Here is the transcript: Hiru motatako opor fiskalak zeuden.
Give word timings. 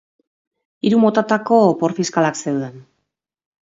Hiru 0.89 1.03
motatako 1.03 1.61
opor 1.69 1.97
fiskalak 2.01 2.45
zeuden. 2.45 2.85